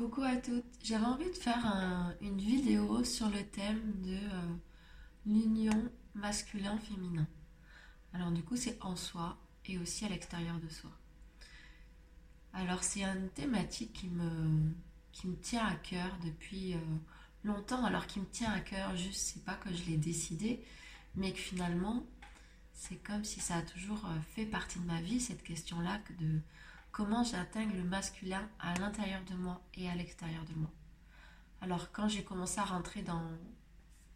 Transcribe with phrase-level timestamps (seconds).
[0.00, 4.56] Coucou à toutes, j'avais envie de faire une vidéo sur le thème de euh,
[5.26, 7.26] l'union masculin-féminin.
[8.14, 9.36] Alors du coup c'est en soi
[9.66, 10.90] et aussi à l'extérieur de soi.
[12.54, 14.72] Alors c'est une thématique qui me,
[15.12, 16.78] qui me tient à cœur depuis euh,
[17.44, 20.64] longtemps, alors qui me tient à cœur, juste c'est pas que je l'ai décidé,
[21.14, 22.06] mais que finalement
[22.72, 26.40] c'est comme si ça a toujours euh, fait partie de ma vie, cette question-là de
[26.92, 30.70] comment j'intègre le masculin à l'intérieur de moi et à l'extérieur de moi.
[31.60, 33.22] Alors quand j'ai commencé à rentrer dans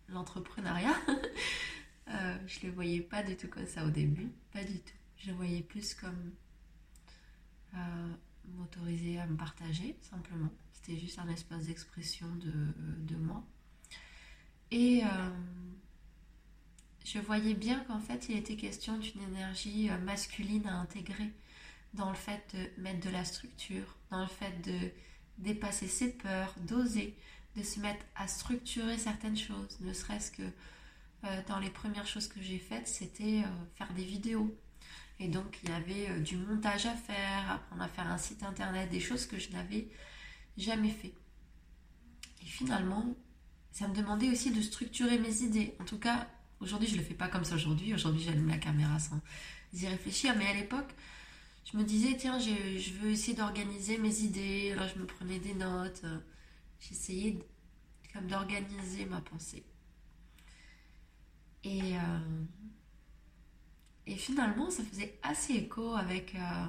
[0.09, 0.95] l'entrepreneuriat,
[2.09, 4.95] euh, je ne le voyais pas du tout comme ça au début, pas du tout.
[5.19, 6.33] Je le voyais plus comme
[7.75, 8.13] euh,
[8.49, 10.51] m'autoriser à me partager, simplement.
[10.73, 13.43] C'était juste un espace d'expression de, moi.
[14.71, 15.31] Et euh,
[17.05, 21.33] je voyais bien qu'en fait, il était question d'une énergie masculine à intégrer
[21.95, 24.91] dans le fait de mettre de la structure, dans le fait de
[25.39, 27.17] dépasser ses peurs, d'oser,
[27.57, 32.29] de se mettre à structurer certaines choses, ne serait-ce que euh, dans les premières choses
[32.29, 34.55] que j'ai faites, c'était euh, faire des vidéos.
[35.21, 38.43] Et donc il y avait euh, du montage à faire, apprendre à faire un site
[38.43, 39.89] internet, des choses que je n'avais
[40.59, 41.15] jamais fait.
[42.43, 43.15] Et finalement,
[43.71, 45.75] ça me demandait aussi de structurer mes idées.
[45.81, 46.29] En tout cas,
[46.61, 47.95] aujourd'hui je ne le fais pas comme ça aujourd'hui.
[47.95, 49.21] Aujourd'hui j'allume la caméra sans
[49.73, 50.35] y réfléchir.
[50.37, 50.93] Mais à l'époque,
[51.65, 54.73] je me disais, tiens, je, veux essayer d'organiser mes idées.
[54.73, 56.03] Alors je me prenais des notes.
[56.05, 56.19] Euh,
[56.81, 57.39] j'essayais
[58.13, 59.65] comme d'organiser ma pensée.
[61.65, 62.45] Et, euh,
[64.07, 66.67] et finalement, ça faisait assez écho avec euh,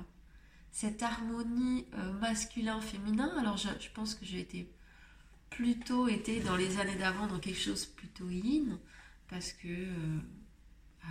[0.71, 1.85] cette harmonie
[2.21, 3.35] masculin-féminin.
[3.37, 4.71] Alors je, je, pense que j'ai été
[5.49, 8.79] plutôt été dans les années d'avant dans quelque chose plutôt yin.
[9.27, 9.89] Parce que,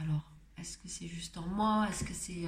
[0.01, 1.87] alors, est-ce que c'est juste en moi?
[1.91, 2.47] Est-ce que c'est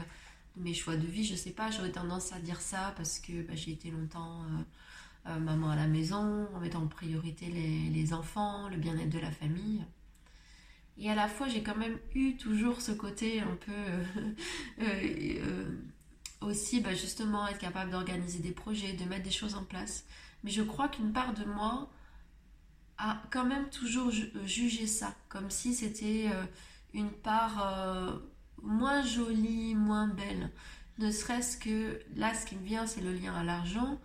[0.57, 3.55] mes choix de vie, je sais pas, j'aurais tendance à dire ça parce que bah,
[3.55, 8.69] j'ai été longtemps euh, euh, maman à la maison, en mettant en priorité les, enfants,
[8.69, 9.85] le bien-être de la famille.
[10.99, 13.73] Et à la fois, j'ai quand même eu toujours ce côté un peu
[14.83, 15.77] euh,
[16.41, 20.07] aussi, bah, justement, être capable d'organiser des projets, de mettre des choses en place.
[20.43, 21.91] Mais je crois qu'une part de moi
[22.97, 24.11] a quand même toujours
[24.45, 26.31] jugé ça, comme si c'était
[26.95, 28.23] une part
[28.63, 30.51] moins jolie, moins belle.
[30.99, 33.99] Ne serait-ce que là, ce qui me vient, c'est le lien à l'argent.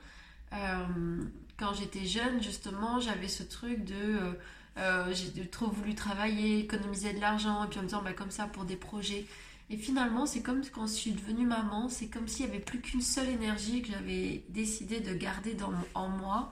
[0.53, 1.23] Euh,
[1.57, 4.33] quand j'étais jeune, justement, j'avais ce truc de euh,
[4.77, 8.31] euh, j'ai trop voulu travailler, économiser de l'argent, et puis en me disant bah, comme
[8.31, 9.25] ça pour des projets.
[9.69, 12.81] Et finalement, c'est comme quand je suis devenue maman, c'est comme s'il n'y avait plus
[12.81, 15.55] qu'une seule énergie que j'avais décidé de garder
[15.93, 16.51] en moi,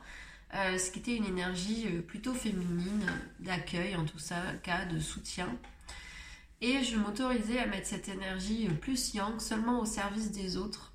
[0.54, 3.12] ce qui était une énergie plutôt féminine,
[3.42, 4.20] d'accueil en tout
[4.64, 5.50] cas de soutien.
[6.62, 10.94] Et je m'autorisais à mettre cette énergie plus yang seulement au service des autres.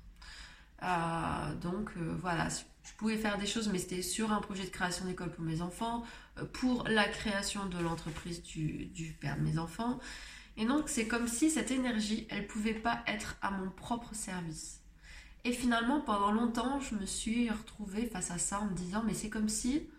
[0.83, 4.69] Euh, donc euh, voilà, je pouvais faire des choses, mais c'était sur un projet de
[4.69, 6.03] création d'école pour mes enfants,
[6.37, 9.99] euh, pour la création de l'entreprise du, du, père de mes enfants.
[10.57, 14.81] Et donc c'est comme si cette énergie, elle pouvait pas être à mon propre service.
[15.45, 19.13] Et finalement, pendant longtemps, je me suis retrouvée face à ça en me disant, mais
[19.13, 19.89] c'est comme si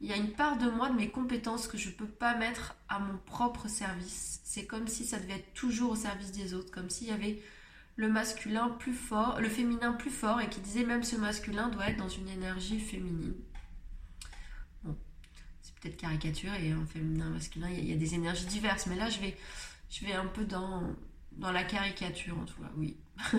[0.00, 2.36] il y a une part de moi, de mes compétences que je ne peux pas
[2.36, 4.40] mettre à mon propre service.
[4.44, 7.40] C'est comme si ça devait être toujours au service des autres, comme s'il y avait
[7.96, 11.88] le masculin plus fort, le féminin plus fort, et qui disait même ce masculin doit
[11.88, 13.34] être dans une énergie féminine.
[14.84, 14.94] Bon,
[15.62, 19.18] c'est peut-être caricaturé, un féminin, masculin, il y, a, des énergies diverses, mais là je
[19.20, 19.34] vais,
[19.88, 20.82] je vais un peu dans,
[21.32, 22.98] dans la caricature en tout cas, oui.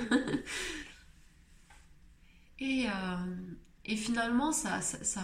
[2.59, 3.17] et, euh,
[3.87, 4.81] et finalement, ça,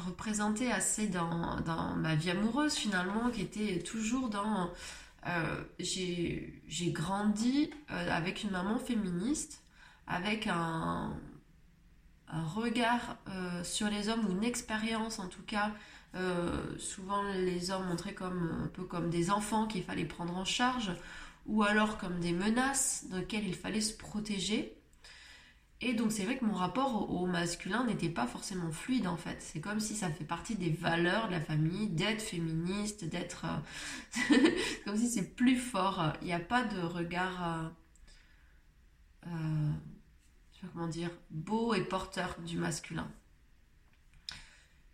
[0.08, 1.62] représentait assez dans,
[1.98, 4.72] ma vie amoureuse, finalement, qui était toujours dans...
[5.26, 9.64] Euh, j'ai grandi euh, avec une maman féministe,
[10.08, 11.14] avec un,
[12.30, 15.72] un regard euh, sur les hommes, ou une expérience en tout cas.
[16.78, 20.92] souvent, les hommes montraient comme, un peu comme des enfants qu'il fallait prendre en charge,
[21.48, 24.78] ou alors comme des menaces dans lesquelles il fallait se protéger.
[25.86, 29.42] Et donc c'est vrai que mon rapport au masculin n'était pas forcément fluide en fait.
[29.42, 33.46] C'est comme si ça fait partie des valeurs de la famille, d'être féministe, d'être...
[34.32, 34.50] Euh,
[34.86, 36.14] comme si c'est plus fort.
[36.22, 37.44] Il n'y a pas de regard...
[37.44, 39.72] Euh, euh,
[40.54, 43.12] sais pas comment dire, beau et porteur du masculin.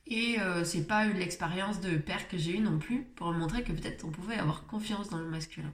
[0.08, 4.04] Et c'est pas l'expérience de père que j'ai eue non plus pour montrer que peut-être
[4.06, 5.72] on pouvait avoir confiance dans le masculin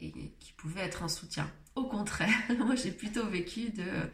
[0.00, 0.10] et
[0.40, 1.48] qui pouvait être un soutien.
[1.74, 4.10] Au contraire, moi j'ai plutôt vécu de...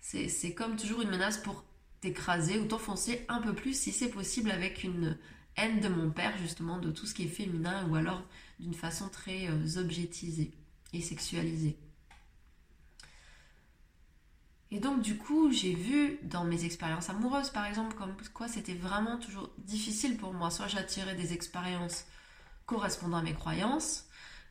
[0.00, 1.64] C'est comme toujours une menace pour
[2.00, 5.16] t'écraser ou t'enfoncer un peu plus si c'est possible avec une
[5.56, 8.22] haine de mon père justement de tout ce qui est féminin ou alors
[8.58, 10.50] d'une façon très euh, objectisée
[10.92, 11.76] et sexualisée.
[14.72, 18.74] Et donc du coup, j'ai vu dans mes expériences amoureuses, par exemple, comme quoi c'était
[18.74, 20.50] vraiment toujours difficile pour moi.
[20.50, 22.06] Soit j'attirais des expériences
[22.64, 24.06] correspondant à mes croyances,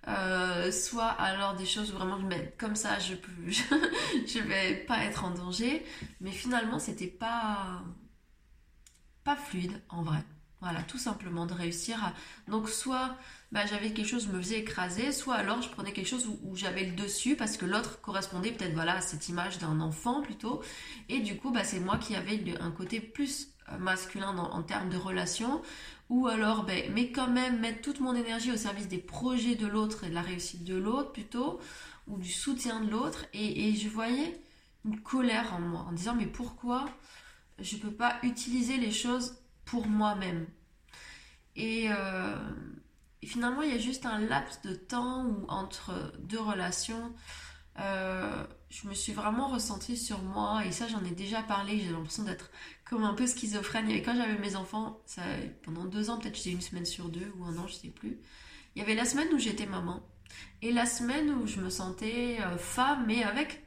[0.07, 2.19] euh, soit alors des choses vraiment
[2.57, 5.86] comme ça, je vais pas être en danger.
[6.19, 7.83] Mais finalement, c'était pas
[9.24, 10.24] pas fluide en vrai.
[10.62, 12.13] Voilà, tout simplement de réussir à.
[12.48, 13.18] Donc soit
[13.51, 16.56] bah, j'avais quelque chose, je me faisais écraser, soit alors je prenais quelque chose où,
[16.56, 20.62] j'avais le dessus parce que l'autre correspondait peut-être voilà à cette image d'un enfant plutôt.
[21.09, 24.97] Et du coup, bah, c'est moi qui avais un côté plus masculin en termes de
[24.97, 25.62] relation
[26.12, 29.65] ou alors, ben, mais quand même mettre toute mon énergie au service des projets de
[29.65, 31.62] l'autre et de la réussite de l'autre plutôt,
[32.06, 33.25] ou du soutien de l'autre.
[33.33, 34.38] Et, je voyais
[34.83, 36.89] une colère en moi, en disant, mais pourquoi
[37.59, 40.47] je peux pas utiliser les choses pour moi-même?
[41.57, 42.35] Euh,
[43.21, 47.13] et, finalement, il y a juste un laps de temps où entre deux relations,
[47.79, 51.91] euh, je me suis vraiment ressentie sur moi, et ça j'en ai déjà parlé, j'ai
[51.91, 52.51] l'impression d'être
[52.85, 53.89] comme un peu schizophrène.
[53.89, 55.21] Et quand j'avais mes enfants, ça,
[55.63, 58.19] pendant deux ans, peut-être j'étais une semaine sur deux, ou un an, je sais plus.
[58.75, 60.01] Il y avait la semaine où j'étais maman,
[60.62, 63.63] et la semaine où je me sentais euh, femme, mais avec...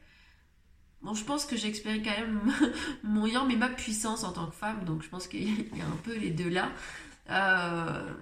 [1.02, 2.40] Bon, je pense que j'expérie quand même
[3.02, 5.86] mon yang, mais ma puissance en tant que femme, donc je pense qu'il y a
[5.86, 6.70] un peu les deux là.
[7.30, 8.14] Euh,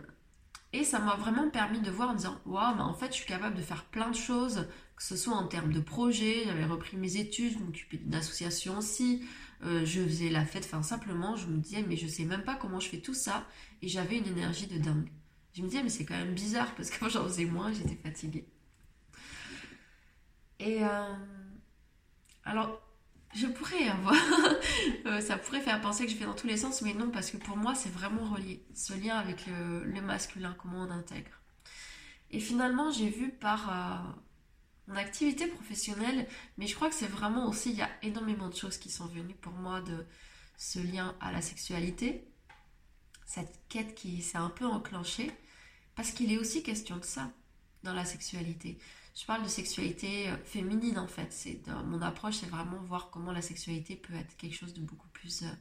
[0.73, 3.55] et ça m'a vraiment permis de voir en disant, waouh, en fait, je suis capable
[3.55, 4.67] de faire plein de choses,
[5.03, 8.79] que ce soit en termes de projet, j'avais repris mes études, je m'occupais d'une association
[8.79, 9.27] aussi,
[9.65, 12.55] euh, je faisais la fête, enfin simplement, je me disais, mais je sais même pas
[12.55, 13.45] comment je fais tout ça,
[13.83, 15.09] et j'avais une énergie de dingue.
[15.55, 17.97] Je me disais, mais c'est quand même bizarre, parce que moi j'en faisais moins, j'étais
[17.97, 18.47] fatiguée.
[20.61, 21.15] Et euh,
[22.45, 22.81] alors,
[23.35, 24.15] je pourrais avoir,
[25.07, 27.33] euh, ça pourrait faire penser que je fais dans tous les sens, mais non, parce
[27.33, 31.41] que pour moi, c'est vraiment relié, ce lien avec le, masculin, comment on intègre.
[32.31, 34.23] Et finalement, j'ai vu par
[34.93, 36.27] mon activité professionnelle,
[36.59, 39.07] mais je crois que c'est vraiment aussi, il y a énormément de choses qui sont
[39.07, 40.07] venues pour moi de
[40.59, 42.29] ce lien à la sexualité,
[43.25, 45.31] cette quête qui s'est un peu enclenchée,
[45.97, 47.33] parce qu'il est aussi question de ça
[47.83, 48.79] dans la sexualité.
[49.15, 51.33] Je parle de sexualité euh, féminine en fait.
[51.33, 55.09] C'est mon approche, c'est vraiment voir comment la sexualité peut être quelque chose de beaucoup
[55.09, 55.53] plus euh,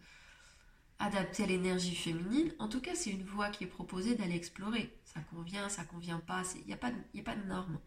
[1.00, 2.54] adapté à l'énergie féminine.
[2.60, 4.94] En tout cas, c'est une voie qui est proposée d'aller explorer.
[5.04, 6.44] Ça convient, ça convient pas.
[6.56, 7.80] Il n'y a a pas de normes.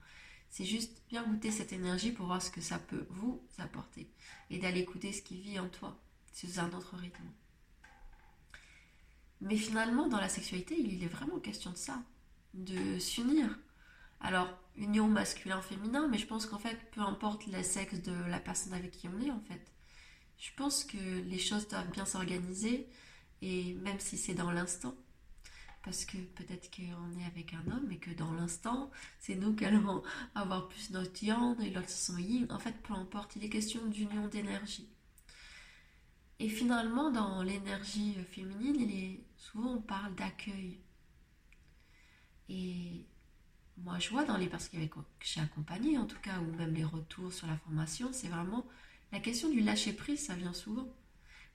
[0.57, 4.09] C'est juste bien goûter cette énergie pour voir ce que ça peut vous apporter
[4.51, 6.01] et d'aller écouter ce qui vit en toi
[6.33, 7.29] sous un autre rythme.
[9.41, 12.01] Mais finalement, dans la sexualité, il est vraiment question de ça,
[12.55, 13.59] de s'unir.
[14.21, 18.75] Alors, union masculin-féminin, mais je pense qu'en fait, peu importe le sexe de la personne
[18.75, 19.73] avec qui on est, en fait,
[20.39, 22.87] je pense que les choses doivent bien s'organiser,
[23.43, 24.95] et même si c'est dans l'instant,
[25.85, 28.91] parce que peut-être qu'on est avec un homme et que dans l'instant,
[29.21, 30.03] c'est nous qui allons
[30.35, 32.47] avoir plus notre yang et l'autre son yin.
[32.51, 34.89] En fait, peu importe, il est question d'union d'énergie.
[36.39, 40.81] Et finalement, dans l'énergie féminine, il est, souvent on parle d'accueil.
[42.49, 43.05] Et
[43.77, 46.85] moi, je vois dans les personnes que j'ai accompagnées, en tout cas, ou même les
[46.85, 48.67] retours sur la formation, c'est vraiment
[49.13, 50.89] la question du lâcher prise, ça vient souvent.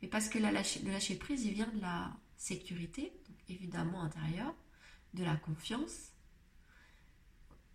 [0.01, 3.11] Mais parce que le lâcher prise, il vient de la sécurité,
[3.53, 4.53] évidemment intérieur,
[5.13, 6.11] de la confiance.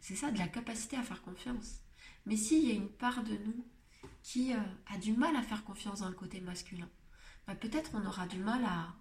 [0.00, 1.80] C'est ça, de la capacité à faire confiance.
[2.26, 3.66] Mais s'il y a une part de nous
[4.22, 6.88] qui euh, a du mal à faire confiance dans le côté masculin,
[7.46, 8.94] bah, peut-être on aura du mal à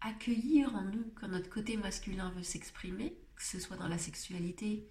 [0.00, 4.88] accueillir en nous quand notre côté masculin veut s'exprimer, que ce soit dans la sexualité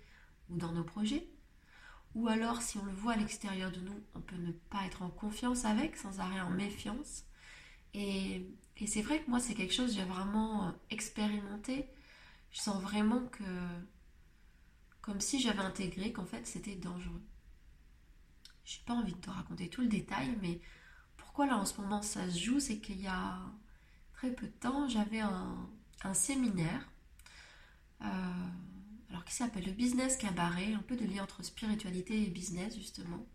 [0.50, 1.28] ou dans nos projets.
[2.16, 5.04] Ou alors, si on le voit à l'extérieur de nous, on peut ne pas être
[5.04, 7.24] en confiance avec, sans arrêt en méfiance.
[7.94, 8.46] Et
[8.88, 11.88] c'est vrai que moi, c'est quelque chose que j'ai vraiment euh, expérimenté.
[12.52, 13.44] Je sens vraiment que,
[15.02, 17.22] comme si j'avais intégré qu'en fait, c'était dangereux.
[18.64, 20.62] Je n'ai pas envie de te raconter tout le détail, mais
[21.18, 23.40] pourquoi là en ce moment ça se joue, c'est qu'il y a
[24.14, 25.68] très peu de temps, j'avais un,
[26.14, 26.90] séminaire,
[28.02, 28.06] euh,
[29.10, 33.26] alors qui s'appelle le business cabaret, un peu de lien entre spiritualité et business justement,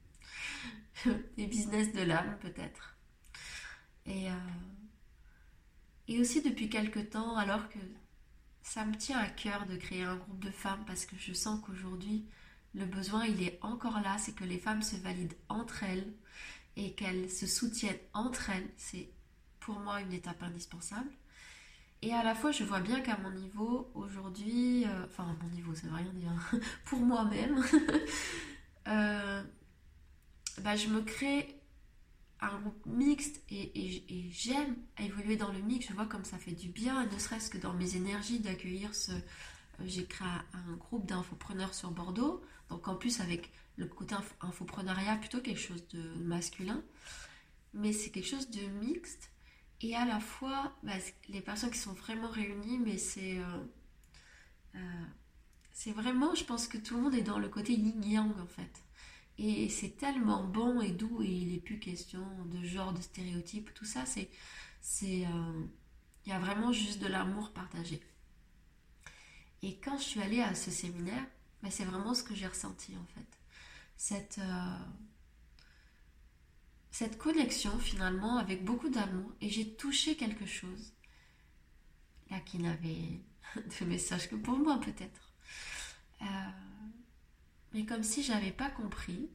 [1.36, 2.93] et business de l'âme peut-être.
[4.06, 4.34] Et euh,
[6.08, 7.78] et aussi depuis quelque temps, alors que
[8.62, 11.60] ça me tient à cœur de créer un groupe de femmes parce que je sens
[11.64, 12.26] qu'aujourd'hui,
[12.74, 16.12] le besoin, il est encore là, c'est que les femmes se valident entre elles
[16.76, 18.68] et qu'elles se soutiennent entre elles.
[18.76, 19.08] C'est
[19.60, 21.10] pour moi une étape indispensable.
[22.02, 25.48] Et à la fois, je vois bien qu'à mon niveau, aujourd'hui, euh, enfin à mon
[25.50, 26.32] niveau, ça veut rien dire,
[26.84, 27.64] pour moi-même,
[28.88, 29.42] euh,
[30.60, 31.58] bah, je me crée
[32.52, 35.88] un groupe mixte et, j'aime évoluer dans le mix.
[35.88, 39.12] Je vois comme ça fait du bien, ne serait-ce que dans mes énergies d'accueillir ce.
[39.12, 45.16] Euh, j'ai créé un groupe d'infopreneurs sur Bordeaux, donc en plus avec le côté infopreneuriat
[45.16, 46.80] plutôt quelque chose de masculin.
[47.72, 49.30] mais c'est quelque chose de mixte.
[49.80, 50.92] Et à la fois, bah,
[51.28, 53.38] les personnes qui sont vraiment réunies, mais c'est.
[53.38, 53.64] Euh,
[54.76, 55.04] euh,
[55.72, 58.83] c'est vraiment, je pense que tout le monde est dans le côté yin-yang en fait.
[59.38, 63.72] Et c'est tellement bon et doux et il n'est plus question de genre, de stéréotypes,
[63.74, 64.30] tout ça, c'est.
[65.02, 65.66] euh,
[66.26, 68.00] il y a vraiment juste de l'amour partagé.
[69.62, 71.24] Et quand je suis allée à ce séminaire,
[71.62, 73.26] bah, c'est vraiment ce que j'ai ressenti en fait.
[73.96, 74.40] Cette,
[76.90, 80.92] cette connexion finalement avec beaucoup d'amour et j'ai touché quelque chose
[82.30, 83.20] là qui n'avait
[83.80, 85.32] de message que pour moi peut-être.
[86.22, 86.24] Euh,
[87.74, 89.28] mais comme si j'avais pas compris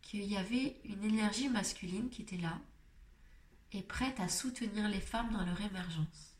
[0.00, 2.58] qu'il y avait une énergie masculine qui était là
[3.72, 6.36] et prête à soutenir les femmes dans leur émergence.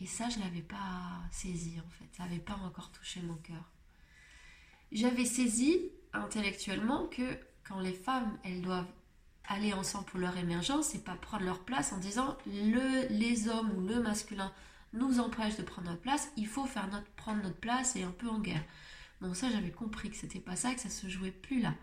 [0.00, 3.72] Et ça, je l'avais pas saisi en fait, ça n'avait pas encore touché mon cœur.
[4.92, 8.92] J'avais saisi intellectuellement que quand les femmes, elles doivent
[9.48, 13.72] aller ensemble pour leur émergence et pas prendre leur place en disant le, les hommes
[13.76, 14.52] ou le masculin
[14.92, 18.10] nous empêche de prendre notre place, il faut faire notre, prendre notre place et un
[18.10, 18.64] peu en guerre.
[19.20, 21.74] Bon, ça j'avais compris que c'était pas ça, que ça se jouait plus là.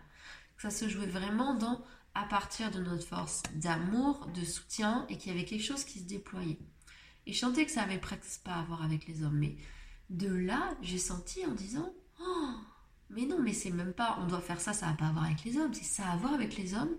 [0.56, 1.84] Que ça se jouait vraiment dans
[2.14, 5.98] à partir de notre force d'amour, de soutien et qu'il y avait quelque chose qui
[5.98, 6.58] se déployait.
[7.26, 9.56] Et je sentais que ça avait presque pas à voir avec les hommes, mais
[10.08, 12.54] de là, j'ai senti en disant Oh,
[13.10, 15.24] mais non, mais c'est même pas, on doit faire ça, ça n'a pas à voir
[15.24, 16.96] avec les hommes, c'est ça à voir avec les hommes.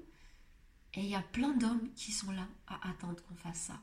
[0.94, 3.82] Et il y a plein d'hommes qui sont là à attendre qu'on fasse ça.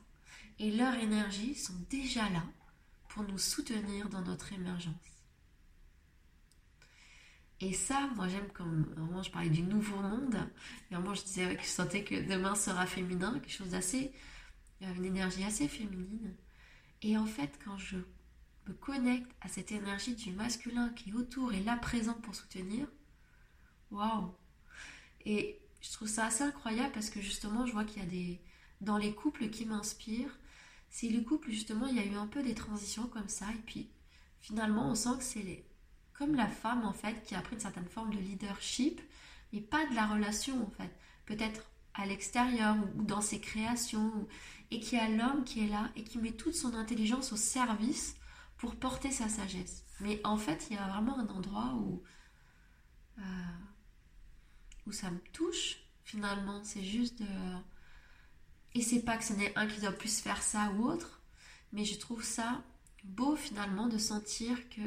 [0.59, 2.43] Et leur énergie sont déjà là
[3.09, 4.93] pour nous soutenir dans notre émergence.
[7.61, 10.37] Et ça, moi j'aime comme vraiment je parlais du nouveau monde.
[10.91, 14.11] Et moi je disais que je sentais que demain sera féminin, quelque chose d'assez,
[14.81, 16.35] une énergie assez féminine.
[17.01, 17.97] Et en fait, quand je
[18.67, 22.87] me connecte à cette énergie du masculin qui est autour et là présent pour soutenir,
[23.91, 24.33] waouh!
[25.25, 28.41] Et je trouve ça assez incroyable parce que justement, je vois qu'il y a des.
[28.81, 30.37] Dans les couples qui m'inspirent,
[30.95, 33.47] c'est les couples, justement, il y a eu un peu des transitions comme ça.
[33.51, 33.89] Et puis,
[34.39, 35.65] finalement, on sent que c'est
[36.13, 39.01] comme la femme, en fait, qui a pris une certaine forme de leadership,
[39.51, 40.89] mais pas de la relation, en fait.
[41.25, 44.25] Peut-être à l'extérieur ou dans ses créations,
[44.71, 48.15] et qui a l'homme qui est là et qui met toute son intelligence au service
[48.55, 49.83] pour porter sa sagesse.
[49.99, 52.03] Mais en fait, il y a vraiment un endroit où,
[53.17, 53.21] euh,
[54.87, 55.75] où ça me touche,
[56.05, 56.63] finalement.
[56.63, 57.27] C'est juste de...
[58.75, 61.21] Et c'est pas que ce n'est un qui doit plus faire ça ou autre,
[61.71, 62.63] mais je trouve ça
[63.03, 64.81] beau, finalement, de sentir que...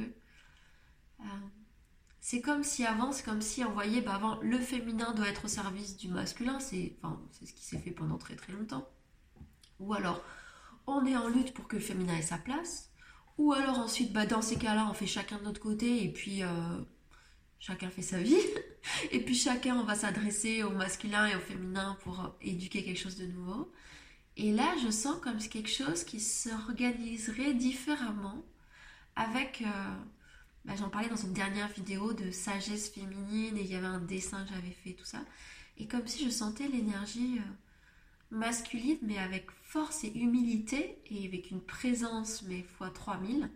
[1.21, 1.25] Euh,
[2.21, 5.47] c'est comme si avant, c'est comme si on voyait, bah avant, le féminin doit être
[5.47, 8.87] au service du masculin, c'est enfin, ce qui s'est fait pendant très très longtemps.
[9.81, 10.23] Ou alors,
[10.87, 12.91] on est en lutte pour que le féminin ait sa place,
[13.39, 16.43] ou alors ensuite, bah, dans ces cas-là, on fait chacun de notre côté et puis
[16.43, 16.49] euh,
[17.59, 18.37] chacun fait sa vie.
[19.13, 23.17] et puis chacun, on va s'adresser au masculin et au féminin pour éduquer quelque chose
[23.17, 23.73] de nouveau.
[24.37, 28.45] Et là, je sens comme quelque chose qui s'organiserait différemment
[29.17, 29.63] avec...
[29.63, 29.95] Euh,
[30.65, 34.01] bah, j'en parlais dans une dernière vidéo de sagesse féminine et il y avait un
[34.01, 35.21] dessin que j'avais fait, tout ça.
[35.79, 37.51] Et comme si je sentais l'énergie euh,
[38.31, 43.51] masculine, mais avec force et humilité et avec une présence mais fois 3000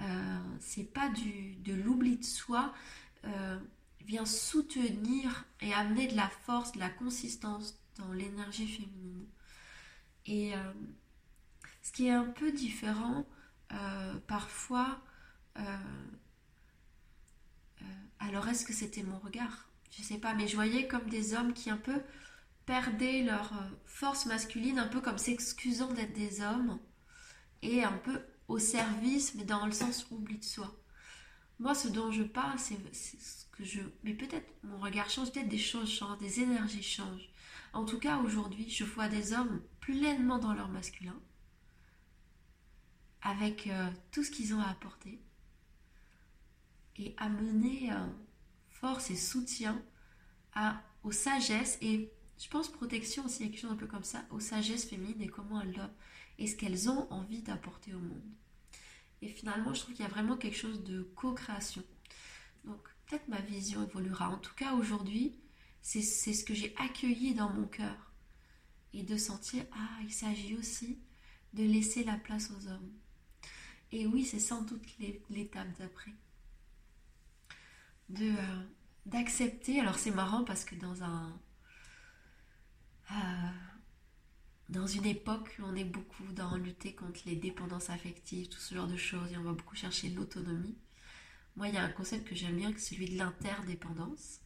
[0.00, 2.72] euh, c'est pas du, de l'oubli de soi
[3.24, 3.58] euh,
[4.00, 9.26] vient soutenir et amener de la force de la consistance dans l'énergie féminine
[10.26, 10.72] et euh,
[11.82, 13.26] ce qui est un peu différent
[14.26, 15.00] parfois
[18.18, 19.68] alors est-ce que c'était mon regard?
[19.90, 22.00] Je sais pas mais je voyais comme des hommes qui un peu
[22.70, 26.78] perdaient leur euh, force masculine, un peu comme s'excusant d'être des hommes,
[27.62, 30.79] et un peu au service, mais dans le sens oubli de soi.
[31.60, 33.80] Moi, ce dont je parle, c'est ce que je...
[34.02, 37.28] Mais peut-être mon regard change, peut-être des choses changent, des énergies changent.
[37.74, 41.20] En tout cas, aujourd'hui, je vois des hommes pleinement dans leur masculin,
[43.20, 45.20] avec euh, tout ce qu'ils ont à apporter,
[46.96, 48.06] et amener euh,
[48.70, 49.82] force et soutien
[50.54, 54.40] à, aux sagesses et je pense protection aussi, quelque chose un peu comme ça, aux
[54.40, 55.90] sagesses féminines et comment elles
[56.38, 58.22] et ce qu'elles ont envie d'apporter au monde.
[59.22, 61.84] Et finalement, je trouve qu'il y a vraiment quelque chose de co-création.
[62.64, 64.30] Donc, peut-être ma vision évoluera.
[64.30, 65.38] En tout cas, aujourd'hui,
[65.82, 68.12] c'est ce que j'ai accueilli dans mon cœur.
[68.92, 70.98] Et de sentir, ah, il s'agit aussi
[71.52, 72.92] de laisser la place aux hommes.
[73.92, 74.82] Et oui, c'est sans doute
[75.30, 76.12] l'étape d'après.
[78.08, 78.62] De euh,
[79.06, 79.80] d'accepter.
[79.80, 81.40] Alors c'est marrant parce que dans un
[83.10, 83.14] euh,
[84.70, 88.74] dans une époque où on est beaucoup dans lutter contre les dépendances affectives, tout ce
[88.74, 90.76] genre de choses, et on va beaucoup chercher l'autonomie.
[91.56, 94.40] Moi, il y a un concept que j'aime bien, que celui de l'interdépendance.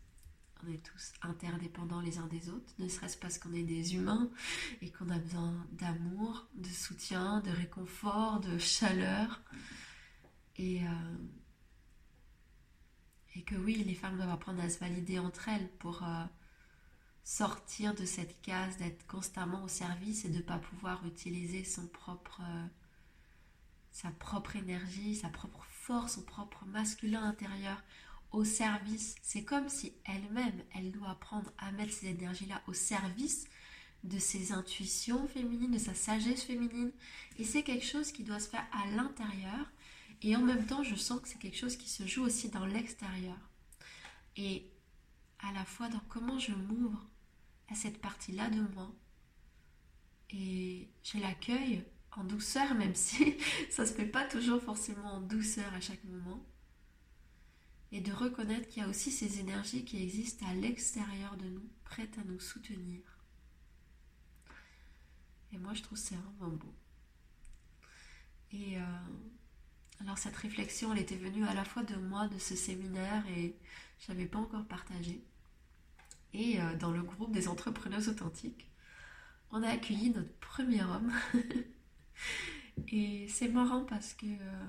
[0.58, 4.30] qu'on est tous interdépendants les uns des autres, ne serait-ce parce qu'on est des humains
[4.80, 9.42] et qu'on a besoin d'amour, de soutien, de réconfort, de chaleur.
[10.56, 11.18] Et, euh,
[13.46, 16.24] que oui, les femmes doivent apprendre à se valider entre elles pour euh,
[17.24, 21.86] sortir de cette case d'être constamment au service et de ne pas pouvoir utiliser son
[21.86, 22.66] propre, euh,
[23.90, 27.82] sa propre énergie, sa propre force, son propre masculin intérieur
[28.30, 29.14] au service.
[29.22, 33.46] C'est comme si elle-même, elle doit apprendre à mettre ces énergies-là au service
[34.02, 36.92] de ses intuitions féminines, de sa sagesse féminine.
[37.38, 39.70] Et c'est quelque chose qui doit se faire à l'intérieur.
[40.20, 42.66] Et en même temps, je sens que c'est quelque chose qui se joue aussi dans
[42.66, 43.38] l'extérieur.
[44.36, 44.68] Et
[45.38, 47.06] à la fois dans comment je m'ouvre
[47.70, 48.92] à cette partie-là de moi.
[50.30, 53.36] Et je l'accueille en douceur, même si
[53.70, 56.44] ça se fait pas toujours forcément en douceur à chaque moment
[57.94, 61.68] et de reconnaître qu'il y a aussi ces énergies qui existent à l'extérieur de nous,
[61.84, 63.00] prêtes à nous soutenir.
[65.52, 66.74] Et moi, je trouve c'est vraiment beau.
[68.50, 68.84] Et euh,
[70.00, 73.56] alors cette réflexion, elle était venue à la fois de moi, de ce séminaire, et
[74.00, 75.22] je n'avais pas encore partagé.
[76.34, 78.68] Et euh, dans le groupe des entrepreneurs authentiques,
[79.50, 81.12] on a accueilli notre premier homme.
[82.88, 84.64] et c'est marrant parce que euh,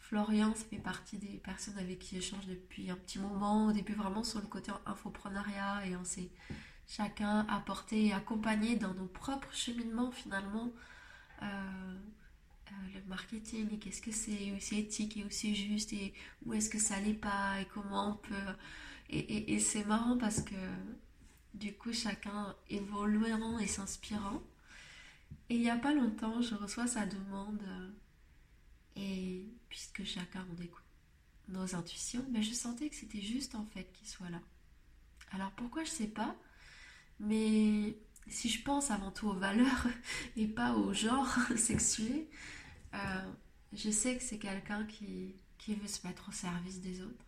[0.00, 3.68] Florian, ça fait partie des personnes avec qui j'échange depuis un petit moment.
[3.68, 6.30] Au début, vraiment sur le côté infoprenariat et on s'est
[6.88, 10.72] chacun apporté et accompagné dans nos propres cheminements finalement.
[11.42, 11.94] Euh,
[12.94, 16.12] le marketing et qu'est-ce que c'est, où c'est éthique et où c'est juste et
[16.44, 18.34] où est-ce que ça l'est pas et comment on peut.
[19.08, 20.54] Et, c'est marrant parce que
[21.54, 24.42] du coup, chacun évoluant et s'inspirant.
[25.48, 27.62] Et il n'y a pas longtemps, je reçois sa demande.
[28.96, 30.82] Et puisque chacun on écoute
[31.48, 34.40] nos intuitions, mais je sentais que c'était juste en fait qu'il soit là.
[35.32, 36.34] Alors pourquoi je sais pas,
[37.20, 37.96] mais
[38.28, 39.86] si je pense avant tout aux valeurs
[40.36, 42.28] et pas au genre sexué,
[42.94, 43.32] euh,
[43.72, 47.25] je sais que c'est quelqu'un qui, qui, veut se mettre au service des autres,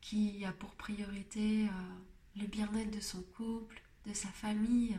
[0.00, 4.98] qui a pour priorité euh, le bien-être de son couple, de sa famille,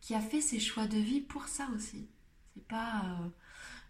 [0.00, 2.08] qui a fait ses choix de vie pour ça aussi.
[2.54, 3.04] C'est pas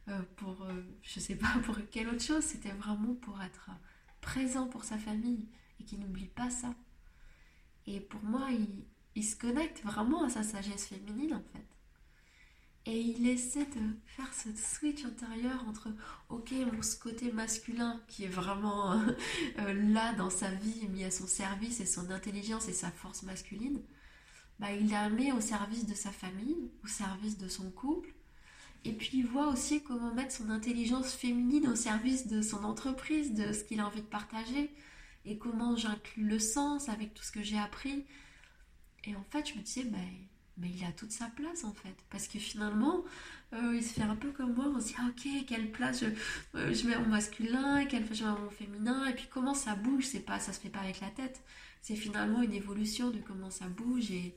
[0.09, 0.67] euh, euh, pour,
[1.03, 3.71] je sais pas pour quelle autre chose, c'était vraiment pour être
[4.21, 5.49] présent pour sa famille
[5.79, 6.75] et qu'il n'oublie pas ça.
[7.87, 11.67] Et pour moi, il, il, se connecte vraiment à sa sagesse féminine en fait.
[12.87, 15.89] Et il essaie de faire ce switch intérieur entre,
[16.31, 18.93] ok, mon côté masculin qui est vraiment
[19.59, 23.23] euh, là dans sa vie, mis à son service et son intelligence et sa force
[23.23, 23.83] masculine,
[24.59, 28.15] bah, il la mis au service de sa famille, au service de son couple,
[28.85, 33.35] et puis il voit aussi comment mettre son intelligence féminine au service de son entreprise,
[33.35, 34.75] de ce qu'il a envie de partager,
[35.27, 38.07] et comment j'inclus le sens avec tout ce que j'ai appris.
[39.05, 41.95] Et en fait, je me disais, mais, mais il a toute sa place en fait.
[42.11, 43.05] Parce que finalement,
[43.53, 46.01] euh, il se fait un peu comme moi, on se dit, ah, ok, quelle place
[46.01, 46.07] je,
[46.59, 49.75] euh, je mets en masculin, quelle place je mets en féminin, et puis comment ça
[49.75, 51.43] bouge, c'est pas, ça se fait pas avec la tête.
[51.83, 54.37] C'est finalement une évolution de comment ça bouge et,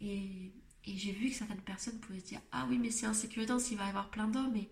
[0.00, 0.52] et,
[0.86, 3.86] j'ai vu que certaines personnes pouvaient se dire Ah oui, mais c'est insécurisant s'il va
[3.86, 4.56] y avoir plein d'hommes.
[4.56, 4.68] Et,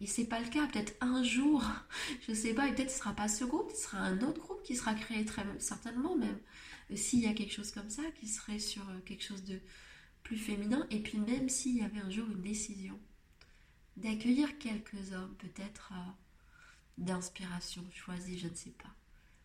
[0.00, 0.66] et c'est pas le cas.
[0.66, 1.64] Peut-être un jour,
[2.28, 4.62] je sais pas, et peut-être ce sera pas ce groupe, ce sera un autre groupe
[4.62, 6.38] qui sera créé très certainement même.
[6.94, 9.60] S'il y a quelque chose comme ça, qui serait sur euh, quelque chose de
[10.22, 10.86] plus féminin.
[10.90, 12.98] Et puis même s'il y avait un jour une décision
[13.96, 16.10] d'accueillir quelques hommes, peut-être euh,
[16.98, 18.94] d'inspiration choisie, je ne sais pas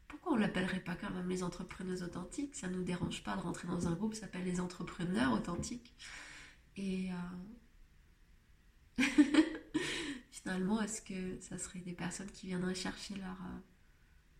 [0.08, 2.56] pourquoi on l'appellerait pas quand même les entrepreneuses authentiques?
[2.56, 5.94] Ça ne nous dérange pas de rentrer dans un groupe qui s'appelle les entrepreneurs authentiques.
[6.78, 7.10] Et
[9.00, 9.04] euh,
[10.32, 13.32] finalement, est-ce que ça serait des personnes qui viendraient chercher leur...
[13.42, 13.60] Euh,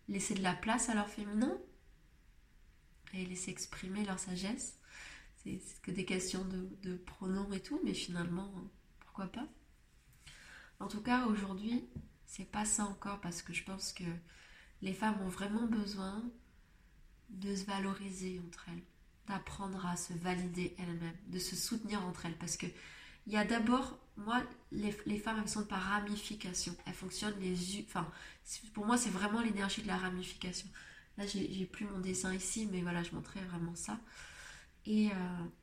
[0.08, 1.56] laisser de la place à leur féminin?
[3.12, 4.78] Et laisser exprimer leur sagesse?
[5.46, 8.52] C'est que des questions de, de pronoms et tout, mais finalement,
[9.00, 9.46] pourquoi pas?
[10.80, 11.84] En tout cas, aujourd'hui,
[12.26, 14.04] c'est pas ça encore parce que je pense que
[14.82, 16.22] les femmes ont vraiment besoin
[17.30, 18.82] de se valoriser entre elles,
[19.26, 22.36] d'apprendre à se valider elles-mêmes, de se soutenir entre elles.
[22.36, 22.66] Parce que
[23.26, 26.76] il y a d'abord, moi, les, femmes, elles fonctionnent par ramification.
[26.86, 27.84] Elles fonctionnent les...
[27.88, 28.08] Enfin,
[28.72, 30.68] pour moi, c'est vraiment l'énergie de la ramification.
[31.18, 33.98] Là, j'ai plus mon dessin ici, mais voilà, je montrais vraiment ça.
[34.86, 35.14] Et euh,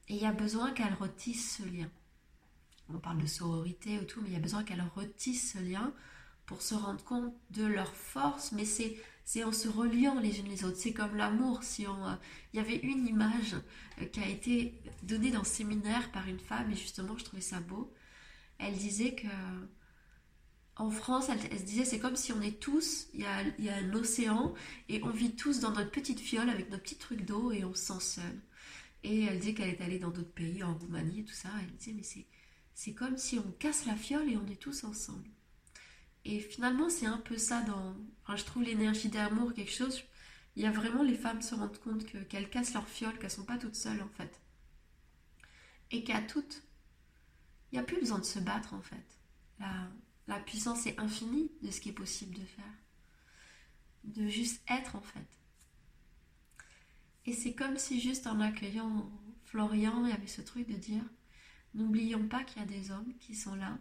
[0.09, 1.89] il y a besoin qu'elles retissent ce lien.
[2.89, 5.93] On parle de sororité ou tout, mais il y a besoin qu'elles retissent ce lien
[6.45, 10.65] pour se rendre compte de leur force, mais c'est en se reliant les unes les
[10.65, 10.77] autres.
[10.77, 11.61] C'est comme l'amour.
[11.79, 12.15] Euh,
[12.53, 13.55] il y avait une image
[14.01, 17.41] euh, qui a été donnée dans ce séminaire par une femme et justement je trouvais
[17.41, 17.93] ça beau.
[18.59, 19.27] Elle disait que
[20.75, 23.75] en France, elle, se disait, c'est comme si on est tous, il y, y a
[23.75, 24.55] un océan,
[24.89, 27.75] et on vit tous dans notre petite fiole avec nos petits trucs d'eau, et on
[27.75, 28.41] se sent seul.
[29.03, 31.49] Et elle dit qu'elle est allée dans d'autres pays, en Roumanie et tout ça.
[31.61, 32.25] Elle disait, mais c'est,
[32.73, 35.29] c'est comme si on casse la fiole et on est tous ensemble.
[36.25, 37.95] Et finalement, c'est un peu ça dans.
[38.35, 40.01] Je trouve l'énergie d'amour quelque chose.
[40.55, 43.31] Il y a vraiment les femmes se rendent compte que, qu'elles cassent leur fiole, qu'elles
[43.31, 44.41] sont pas toutes seules en fait.
[45.91, 46.63] Et qu'à toutes,
[47.71, 49.19] il n'y a plus besoin de se battre en fait.
[49.59, 49.89] La,
[50.27, 52.73] la puissance est infinie de ce qui est possible de faire.
[54.05, 55.27] De juste être en fait.
[57.25, 59.09] Et c'est comme si juste en accueillant
[59.45, 61.03] Florian, il y avait ce truc de dire,
[61.73, 63.77] n'oublions pas qu'il y a des hommes qui sont là,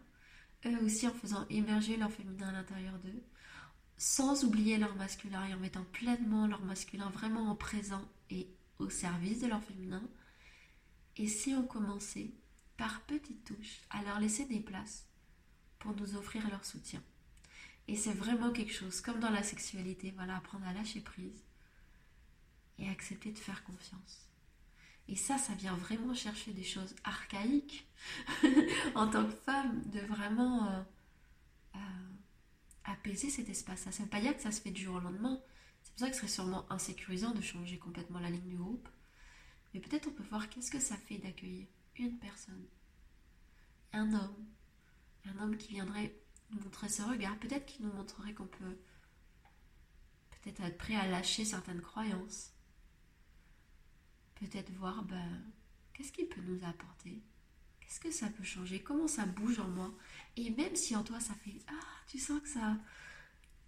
[0.66, 3.22] eux aussi en faisant émerger leur féminin à l'intérieur d'eux,
[3.96, 8.90] sans oublier leur masculin et en mettant pleinement leur masculin vraiment en présent et au
[8.90, 10.02] service de leur féminin.
[11.16, 12.30] Et si on commençait
[12.76, 15.06] par petites touches à leur laisser des places
[15.78, 17.02] pour nous offrir leur soutien.
[17.88, 21.42] Et c'est vraiment quelque chose, comme dans la sexualité, voilà, apprendre à lâcher prise
[22.78, 24.28] et accepter de faire confiance.
[25.08, 27.86] Et ça, ça vient vraiment chercher des choses archaïques
[28.94, 30.82] en tant que femme, de vraiment euh,
[31.76, 31.78] euh,
[32.84, 33.80] apaiser cet espace.
[33.80, 35.40] Ça ne veut pas dire que ça se fait du jour au lendemain.
[35.82, 38.88] C'est pour ça que ce serait sûrement insécurisant de changer complètement la ligne du groupe.
[39.74, 42.64] Mais peut-être on peut voir qu'est-ce que ça fait d'accueillir une personne,
[43.92, 44.46] un homme,
[45.26, 46.14] un homme qui viendrait
[46.50, 48.78] nous montrer ce regard, peut-être qu'il nous montrerait qu'on peut
[50.30, 52.52] peut-être être prêt à lâcher certaines croyances,
[54.46, 55.42] peut-être voir ben,
[55.94, 57.22] qu'est-ce qu'il peut nous apporter,
[57.80, 59.92] qu'est-ce que ça peut changer, comment ça bouge en moi,
[60.36, 62.76] et même si en toi ça fait ah tu sens que ça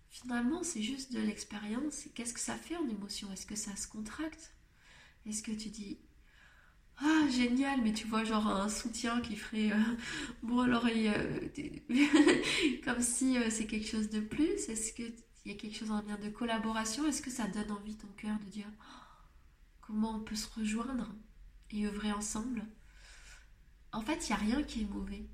[0.08, 3.88] finalement c'est juste de l'expérience, qu'est-ce que ça fait en émotion, est-ce que ça se
[3.88, 4.54] contracte,
[5.26, 5.98] est-ce que tu dis
[6.98, 9.72] ah, génial, mais tu vois, genre un soutien qui ferait.
[9.72, 9.96] Euh,
[10.42, 10.86] bon, alors,
[12.84, 14.68] comme si euh, c'est quelque chose de plus?
[14.68, 15.12] Est-ce qu'il
[15.44, 17.04] y a quelque chose en lien de collaboration?
[17.06, 19.03] Est-ce que ça donne envie ton cœur de dire oh,
[19.86, 21.08] comment on peut se rejoindre
[21.70, 22.64] et œuvrer ensemble
[23.92, 25.26] En fait, il n'y a rien qui est mauvais.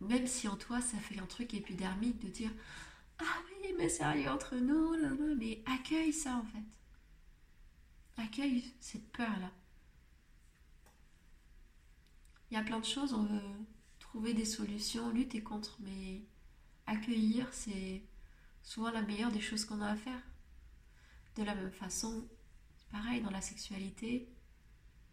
[0.00, 2.50] Même si en toi, ça fait un truc épidermique de dire
[3.18, 4.96] Ah oui, mais sérieux entre nous,
[5.36, 8.22] mais accueille ça en fait.
[8.22, 9.50] Accueille cette peur-là.
[12.50, 13.40] Il y a plein de choses, on veut
[13.98, 16.22] trouver des solutions, lutter contre, mais
[16.86, 18.02] accueillir, c'est
[18.62, 20.22] souvent la meilleure des choses qu'on a à faire.
[21.36, 22.26] De la même façon,
[22.90, 24.28] pareil, dans la sexualité,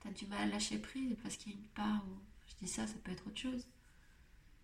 [0.02, 2.56] tu as du mal à lâcher prise parce qu'il y a une part où, je
[2.56, 3.68] dis ça, ça peut être autre chose.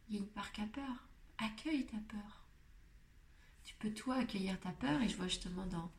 [0.07, 1.07] Il y a une part qui a peur.
[1.37, 2.45] Accueille ta peur.
[3.63, 5.91] Tu peux toi accueillir ta peur, et je vois justement dans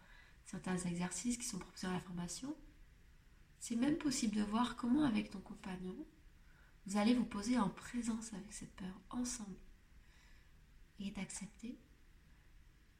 [0.45, 2.57] certains exercices qui sont proposés dans la formation,
[3.59, 5.97] c'est même possible de voir comment avec ton compagnon,
[6.87, 9.57] vous allez vous poser en présence avec cette peur ensemble
[10.99, 11.79] et d'accepter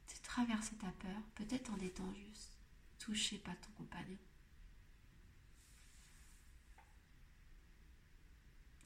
[0.07, 2.52] de traverser ta peur, peut-être en étant juste
[2.99, 4.17] touché par ton compagnon.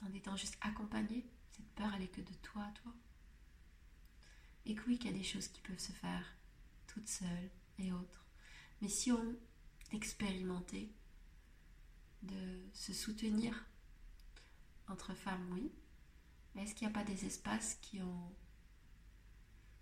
[0.02, 2.93] En étant juste accompagné, cette peur elle est que de toi à toi.
[4.65, 6.26] Et que oui, qu'il y a des choses qui peuvent se faire
[6.88, 8.26] toutes seules et autres.
[8.82, 9.36] Mais si on
[9.91, 10.89] expérimentait
[12.24, 13.65] de se soutenir
[14.88, 15.72] entre femmes, oui.
[16.54, 18.36] Mais est-ce qu'il n'y a pas des espaces qui ont...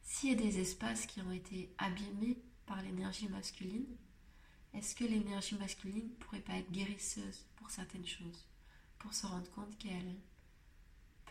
[0.02, 3.88] S'il y a des espaces qui ont été abîmés par l'énergie masculine,
[4.76, 8.46] est-ce que l'énergie masculine pourrait pas être guérisseuse pour certaines choses
[9.00, 10.16] Pour se rendre compte qu'elle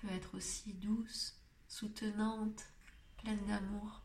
[0.00, 2.64] peut être aussi douce, soutenante,
[3.18, 4.02] pleine d'amour?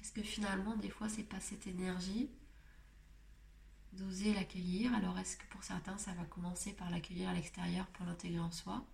[0.00, 2.30] Est-ce que finalement, des fois, c'est pas cette énergie
[3.92, 4.94] d'oser l'accueillir?
[4.94, 8.52] Alors est-ce que pour certains ça va commencer par l'accueillir à l'extérieur pour l'intégrer en
[8.52, 8.84] soi?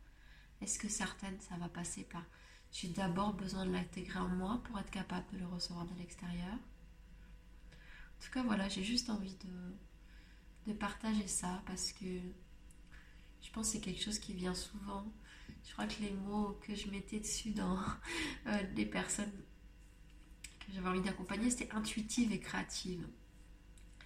[0.60, 2.22] Est-ce que certaines ça va passer par
[2.72, 6.58] j'ai d'abord besoin de l'intégrer en moi pour être capable de le recevoir de l'extérieur?
[8.18, 9.36] En tout cas voilà, j'ai juste envie
[10.66, 12.04] de, partager ça parce que
[13.40, 15.06] je pense que c'est quelque chose qui vient souvent.
[15.64, 17.78] Je crois que les mots que je mettais dessus dans
[18.46, 19.30] euh, les personnes
[20.60, 23.06] que j'avais envie d'accompagner, c'était intuitive et créative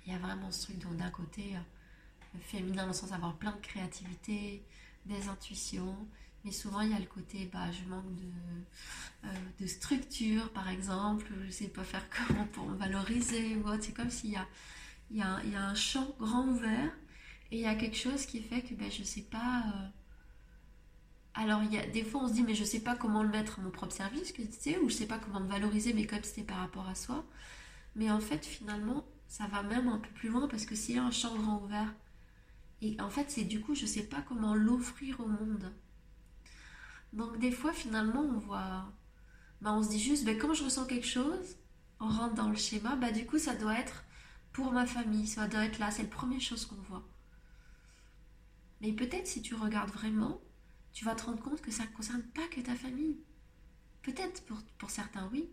[0.07, 3.53] il y a vraiment ce truc d'un côté euh, féminin dans le sens d'avoir plein
[3.53, 4.65] de créativité,
[5.07, 5.97] des intuitions,
[6.45, 9.29] mais souvent il y a le côté bah, je manque de, euh,
[9.61, 13.83] de structure par exemple, je sais pas faire comment pour me valoriser ou autre.
[13.83, 14.47] C'est comme s'il y a,
[15.11, 16.91] il y, a, il y a un champ grand ouvert
[17.51, 19.65] et il y a quelque chose qui fait que ben, je sais pas.
[19.67, 19.89] Euh,
[21.35, 23.29] alors, il y a, des fois, on se dit, mais je sais pas comment le
[23.29, 26.23] mettre à mon propre service, tu sais, ou je sais pas comment me valoriser, comme
[26.23, 27.25] c'était par rapport à soi.
[27.97, 30.99] Mais en fait, finalement, ça va même un peu plus loin parce que s'il y
[30.99, 31.95] a un champ grand ouvert,
[32.83, 35.73] et en fait, c'est du coup, je sais pas comment l'offrir au monde.
[37.13, 38.93] Donc, des fois, finalement, on voit
[39.61, 41.57] bah, on se dit juste, quand je ressens quelque chose,
[42.01, 44.05] on rentre dans le schéma, bah, du coup, ça doit être
[44.53, 47.07] pour ma famille, ça doit être là, c'est la première chose qu'on voit.
[48.81, 50.41] Mais peut-être si tu regardes vraiment,
[50.93, 53.19] tu vas te rendre compte que ça ne concerne pas que ta famille.
[54.03, 54.43] Peut-être
[54.79, 55.51] pour certains, oui,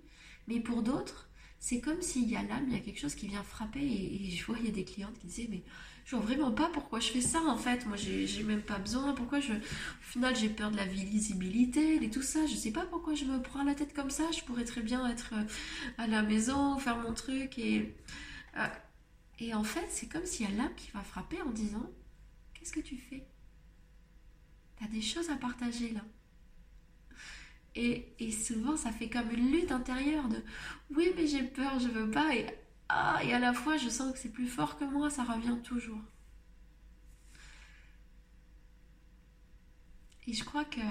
[0.47, 3.27] mais pour d'autres, c'est comme s'il y a l'âme, il y a quelque chose qui
[3.27, 3.81] vient frapper.
[3.81, 5.63] Et, je vois, il y a des clientes qui disaient, mais
[6.05, 7.85] je vois vraiment pas pourquoi je fais ça en fait.
[7.85, 9.13] Moi, j'ai même pas besoin.
[9.13, 9.53] Pourquoi je.
[9.53, 9.57] Au
[10.01, 12.45] final, j'ai peur de la visibilité et tout ça.
[12.45, 14.23] Je sais pas pourquoi je me prends la tête comme ça.
[14.31, 15.43] Je pourrais très bien être euh,
[15.97, 17.57] à la maison, faire mon truc.
[17.59, 17.95] Et,
[18.57, 18.67] euh,
[19.39, 21.89] et en fait, c'est comme s'il y a l'âme qui va frapper en disant
[22.53, 23.25] Qu'est-ce que tu fais?
[24.79, 26.01] T'as des choses à partager là.
[27.79, 30.43] Et, souvent, ça fait comme une lutte intérieure de
[30.95, 32.35] oui, mais j'ai peur, je veux pas.
[32.35, 32.47] Et,
[32.89, 35.57] ah, et à la fois, je sens que c'est plus fort que moi, ça revient
[35.63, 36.01] toujours.
[40.25, 40.81] Et je crois que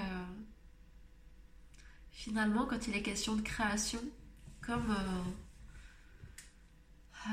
[2.11, 3.99] finalement, quand il est question de création,
[4.61, 5.23] comme, euh,
[7.27, 7.29] euh,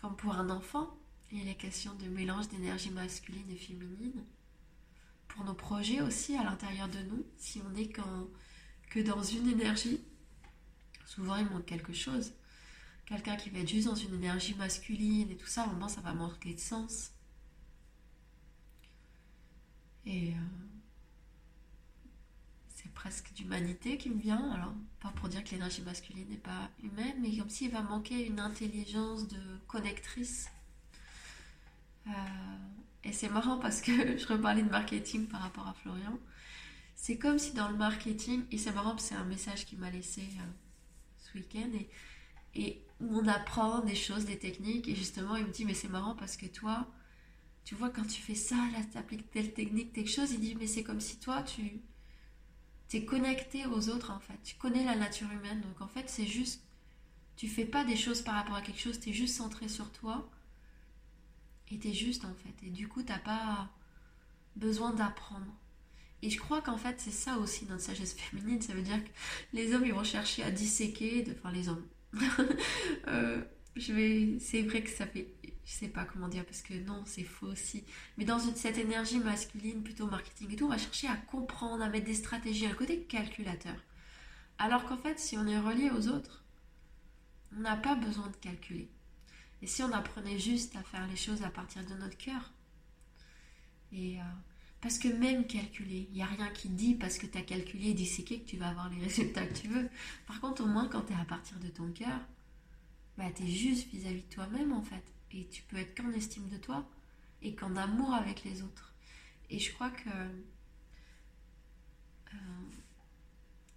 [0.00, 0.98] comme pour un enfant,
[1.30, 4.24] il est question de mélange d'énergie masculine et féminine
[5.30, 10.00] pour nos projets aussi à l'intérieur de nous, si on n'est que dans une énergie,
[11.06, 12.32] souvent il manque quelque chose.
[13.06, 16.00] Quelqu'un qui va être juste dans une énergie masculine et tout ça, un moment ça
[16.00, 17.12] va manquer de sens.
[20.06, 20.36] Et euh,
[22.68, 24.50] c'est presque d'humanité qui me vient.
[24.52, 28.26] Alors, pas pour dire que l'énergie masculine n'est pas humaine, mais comme s'il va manquer
[28.26, 30.48] une intelligence de connectrice.
[32.06, 32.10] Euh,
[33.04, 36.18] et c'est marrant parce que je reparlais de marketing par rapport à Florian.
[36.96, 39.78] C'est comme si dans le marketing, et c'est marrant parce que c'est un message qu'il
[39.78, 40.42] m'a laissé euh,
[41.18, 41.88] ce week-end, et,
[42.54, 46.14] et on apprend des choses, des techniques, et justement il me dit, mais c'est marrant
[46.14, 46.86] parce que toi,
[47.64, 50.54] tu vois, quand tu fais ça, là, tu appliques telle technique, telle chose, il dit,
[50.56, 51.80] mais c'est comme si toi, tu
[52.92, 54.38] es connecté aux autres, en fait.
[54.44, 56.62] Tu connais la nature humaine, donc en fait, c'est juste,
[57.36, 59.90] tu fais pas des choses par rapport à quelque chose, tu es juste centré sur
[59.92, 60.30] toi
[61.70, 62.66] et t'es juste en fait.
[62.66, 63.70] Et du coup, t'as pas
[64.56, 65.46] besoin d'apprendre.
[66.22, 68.60] Et je crois qu'en fait, c'est ça aussi notre sagesse féminine.
[68.60, 69.10] Ça veut dire que
[69.52, 71.32] les hommes, ils vont chercher à disséquer, de...
[71.32, 71.86] enfin les hommes.
[73.06, 73.42] Euh,
[73.76, 75.32] je vais, c'est vrai que ça fait,
[75.64, 77.84] je sais pas comment dire parce que non, c'est faux aussi.
[78.18, 81.82] Mais dans une, cette énergie masculine, plutôt marketing et tout, on va chercher à comprendre,
[81.82, 83.74] à mettre des stratégies, un côté calculateur.
[84.58, 86.44] Alors qu'en fait, si on est relié aux autres,
[87.56, 88.88] on n'a pas besoin de calculer.
[89.62, 92.52] Et si on apprenait juste à faire les choses à partir de notre cœur
[93.92, 94.24] Et euh,
[94.80, 97.90] parce que même calculer, il n'y a rien qui dit parce que tu as calculé
[97.90, 99.90] et disséqué que tu vas avoir les résultats que tu veux.
[100.26, 102.20] Par contre, au moins quand tu es à partir de ton cœur,
[103.18, 105.04] bah, tu es juste vis-à-vis de toi-même en fait.
[105.32, 106.88] Et tu peux être qu'en estime de toi
[107.42, 108.94] et qu'en amour avec les autres.
[109.50, 110.42] Et je crois que euh,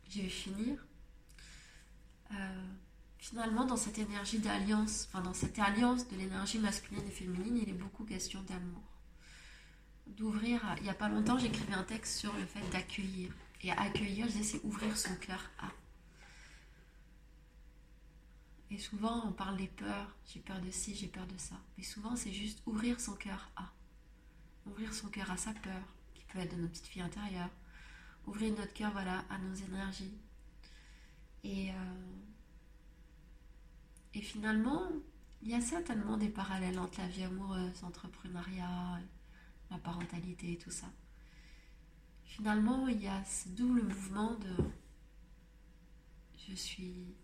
[0.09, 0.85] je vais finir.
[2.31, 2.67] Euh,
[3.23, 7.69] finalement, dans cette énergie d'alliance, enfin dans cette alliance de l'énergie masculine et féminine, il
[7.69, 8.83] est beaucoup question d'amour.
[10.07, 13.31] D'ouvrir, il n'y a pas longtemps, j'écrivais un texte sur le fait d'accueillir.
[13.61, 15.71] Et accueillir, je c'est ouvrir son cœur à.
[18.69, 20.13] Et souvent, on parle des peurs.
[20.25, 21.55] J'ai peur de ci, j'ai peur de ça.
[21.77, 23.71] Mais souvent, c'est juste ouvrir son cœur à.
[24.65, 25.81] Ouvrir son cœur à sa peur,
[26.13, 27.49] qui peut être de notre petite fille intérieure.
[28.27, 30.13] Ouvrir notre cœur, voilà, à nos énergies.
[31.45, 31.73] Et euh,
[34.13, 34.83] et finalement,
[35.41, 38.99] il y a certainement des parallèles entre la vie amoureuse, l'entrepreneuriat,
[39.71, 40.87] la parentalité et tout ça.
[42.23, 44.55] Finalement, il y a ce double mouvement de
[46.47, 47.15] je suis.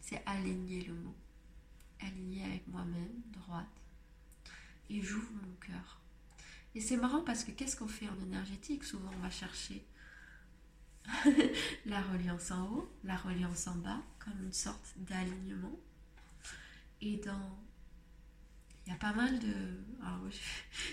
[0.00, 1.16] C'est aligner le mot.
[2.00, 3.66] Aligner avec moi-même, droite.
[4.90, 6.00] Et j'ouvre mon cœur.
[6.74, 8.84] Et c'est marrant parce que qu'est-ce qu'on fait en énergétique?
[8.84, 9.86] Souvent, on va chercher
[11.86, 15.78] la reliance en haut, la reliance en bas, comme une sorte d'alignement.
[17.00, 17.58] Et dans.
[18.86, 19.54] Il y a pas mal de.
[20.02, 20.20] Alors,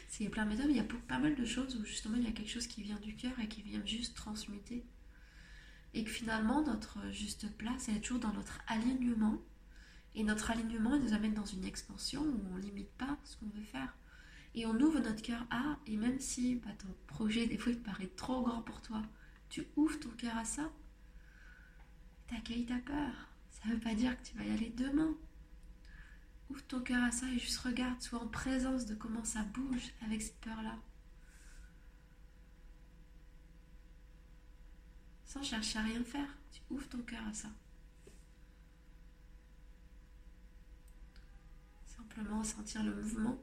[0.10, 2.28] c'est plein de méthodes, il y a pas mal de choses où justement il y
[2.28, 4.86] a quelque chose qui vient du cœur et qui vient juste transmuter.
[5.96, 9.42] Et que finalement, notre juste place, elle est toujours dans notre alignement.
[10.14, 13.38] Et notre alignement, il nous amène dans une expansion où on ne limite pas ce
[13.38, 13.96] qu'on veut faire.
[14.54, 17.80] Et on ouvre notre cœur à, et même si bah, ton projet, des fois, il
[17.80, 19.02] paraît trop grand pour toi,
[19.50, 20.72] tu ouvres ton cœur à ça,
[22.30, 23.14] t'accueilles ta peur.
[23.50, 25.16] Ça ne veut pas dire que tu vas y aller demain.
[26.50, 29.92] Ouvre ton cœur à ça et juste regarde, sois en présence de comment ça bouge
[30.06, 30.78] avec cette peur-là.
[35.26, 37.50] Sans chercher à rien faire, tu ouvres ton cœur à ça.
[41.86, 43.38] Simplement sentir le mouvement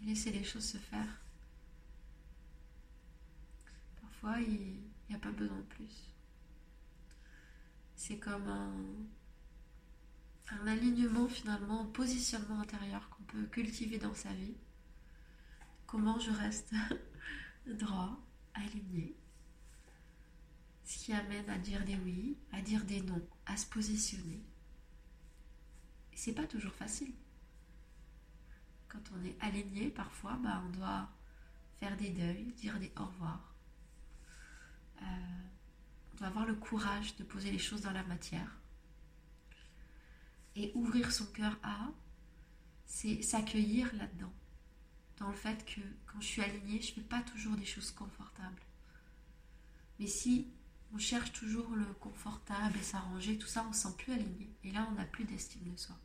[0.00, 1.20] et laisser les choses se faire.
[4.00, 4.76] Parfois, il,
[5.08, 6.07] n'y a pas besoin de plus.
[7.98, 8.72] C'est comme un,
[10.68, 14.54] alignement finalement, un positionnement intérieur qu'on peut cultiver dans sa vie.
[15.84, 16.72] Comment je reste
[17.66, 18.16] droit,
[18.54, 19.16] aligné.
[20.84, 24.44] Ce qui amène à dire des oui, à dire des non, à se positionner.
[26.14, 27.12] C'est pas toujours facile.
[28.86, 31.10] Quand on est aligné, parfois, bah, on doit
[31.80, 33.56] faire des deuils, dire des au revoir.
[35.02, 35.47] Euh,
[36.20, 38.58] on avoir le courage de poser les choses dans la matière.
[40.56, 41.88] Et ouvrir son cœur à,
[42.86, 44.32] c'est s'accueillir là-dedans.
[45.18, 47.90] Dans le fait que quand je suis alignée, je ne fais pas toujours des choses
[47.90, 48.62] confortables.
[49.98, 50.48] Mais si
[50.92, 54.50] on cherche toujours le confortable et s'arranger, tout ça, on ne se sent plus aligné.
[54.64, 55.96] Et là, on n'a plus d'estime de soi.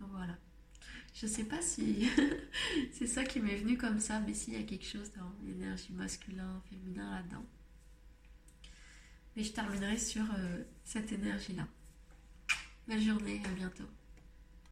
[0.00, 0.36] Donc voilà.
[1.12, 2.08] Je sais pas si
[2.92, 5.92] c'est ça qui m'est venu comme ça, mais s'il y a quelque chose dans l'énergie
[5.92, 7.44] masculin, féminin là-dedans.
[9.36, 11.66] Mais je terminerai sur euh, cette énergie-là.
[12.88, 13.88] Belle journée, à bientôt.